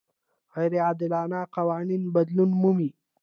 [0.55, 2.89] غیر عادلانه قوانین بدلون مومي.